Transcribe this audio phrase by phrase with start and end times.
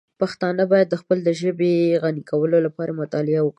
[0.21, 3.49] پښتانه باید د خپلې ژبې د غني کولو لپاره مطالعه وکړي.